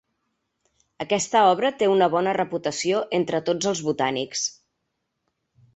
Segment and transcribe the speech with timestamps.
[1.05, 4.49] Aquesta obra té una bona reputació entre tots els botànics.